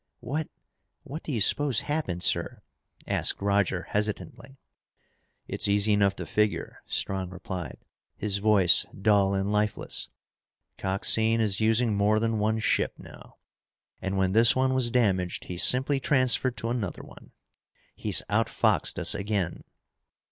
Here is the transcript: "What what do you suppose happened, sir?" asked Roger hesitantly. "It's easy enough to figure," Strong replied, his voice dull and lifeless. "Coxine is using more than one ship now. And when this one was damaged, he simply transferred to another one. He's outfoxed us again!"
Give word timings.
"What 0.21 0.49
what 1.03 1.21
do 1.21 1.31
you 1.31 1.41
suppose 1.41 1.81
happened, 1.81 2.23
sir?" 2.23 2.63
asked 3.05 3.39
Roger 3.39 3.83
hesitantly. 3.83 4.57
"It's 5.47 5.67
easy 5.67 5.93
enough 5.93 6.15
to 6.15 6.25
figure," 6.25 6.81
Strong 6.87 7.29
replied, 7.29 7.77
his 8.17 8.39
voice 8.39 8.87
dull 8.99 9.35
and 9.35 9.51
lifeless. 9.51 10.09
"Coxine 10.79 11.39
is 11.39 11.59
using 11.59 11.95
more 11.95 12.19
than 12.19 12.39
one 12.39 12.57
ship 12.57 12.95
now. 12.97 13.37
And 14.01 14.17
when 14.17 14.31
this 14.31 14.55
one 14.55 14.73
was 14.73 14.89
damaged, 14.89 15.43
he 15.43 15.57
simply 15.59 15.99
transferred 15.99 16.57
to 16.57 16.71
another 16.71 17.03
one. 17.03 17.31
He's 17.95 18.23
outfoxed 18.27 18.97
us 18.97 19.13
again!" 19.13 19.63